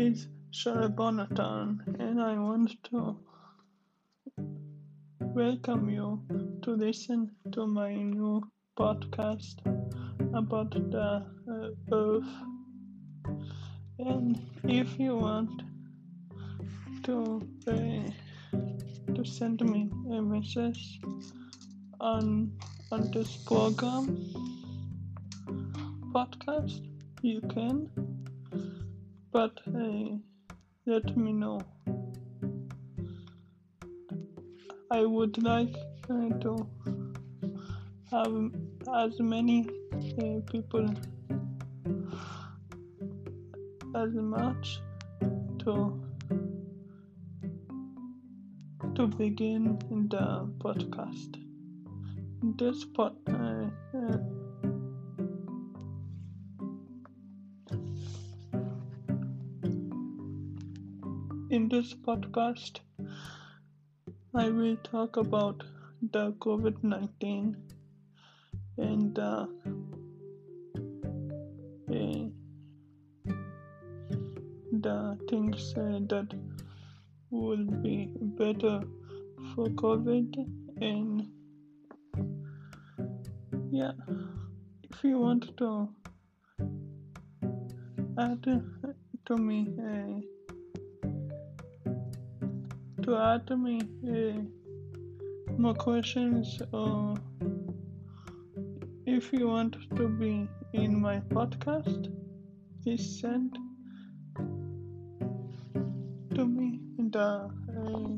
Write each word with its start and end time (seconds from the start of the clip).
is 0.00 0.28
Sharabonaton, 0.50 2.00
and 2.00 2.22
I 2.22 2.32
want 2.38 2.72
to 2.84 3.18
welcome 5.20 5.90
you 5.90 6.22
to 6.62 6.70
listen 6.70 7.30
to 7.52 7.66
my 7.66 7.92
new 7.94 8.40
podcast 8.78 9.60
about 10.32 10.70
the 10.70 11.26
uh, 11.54 11.68
Earth. 11.92 12.32
And 13.98 14.40
if 14.64 14.98
you 14.98 15.16
want 15.16 15.62
to 17.02 17.46
uh, 17.68 18.56
to 19.14 19.24
send 19.24 19.60
me 19.60 19.90
a 20.16 20.22
message 20.22 20.98
on 22.00 22.52
on 22.90 23.10
this 23.10 23.36
program 23.36 24.16
podcast, 26.14 26.80
you 27.22 27.42
can 27.42 28.09
but 29.32 29.60
uh, 29.68 30.16
let 30.86 31.16
me 31.16 31.32
know. 31.32 31.60
I 34.90 35.04
would 35.04 35.40
like 35.42 35.76
uh, 36.10 36.28
to 36.40 36.66
have 38.10 38.50
as 38.94 39.20
many 39.20 39.68
uh, 40.18 40.40
people 40.50 40.88
as 43.94 44.12
much 44.14 44.80
to 45.60 46.02
to 48.94 49.06
begin 49.06 49.78
the 50.10 50.48
podcast. 50.58 51.36
This 52.58 52.84
pod, 52.84 53.14
uh, 53.28 54.18
In 61.56 61.68
this 61.68 61.92
podcast, 61.94 62.78
I 64.32 64.50
will 64.50 64.76
talk 64.84 65.16
about 65.16 65.64
the 66.12 66.30
COVID 66.44 66.84
19 66.84 67.56
and 68.78 69.18
uh, 69.18 69.46
uh, 71.90 72.28
the 74.86 75.18
things 75.28 75.74
uh, 75.76 75.98
that 76.12 76.32
will 77.30 77.66
be 77.82 78.12
better 78.38 78.82
for 79.52 79.66
COVID. 79.70 80.46
And 80.80 81.26
yeah, 83.72 83.92
if 84.88 85.02
you 85.02 85.18
want 85.18 85.56
to 85.58 85.88
add 88.16 88.44
to 89.26 89.36
me, 89.36 89.66
uh, 89.92 90.39
to 93.02 93.16
add 93.16 93.46
to 93.46 93.56
me 93.56 93.80
uh, 94.08 94.40
more 95.58 95.74
questions 95.74 96.60
or 96.72 97.14
if 99.06 99.32
you 99.32 99.48
want 99.48 99.76
to 99.96 100.08
be 100.08 100.48
in 100.72 101.00
my 101.00 101.18
podcast 101.34 102.12
please 102.82 103.20
send 103.20 103.58
to 106.34 106.46
me 106.46 106.80
the 107.16 107.28
uh, 107.78 108.14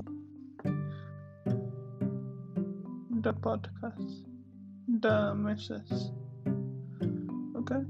the 3.27 3.35
podcast 3.49 4.15
the 5.01 5.35
message 5.35 5.93
okay 7.57 7.83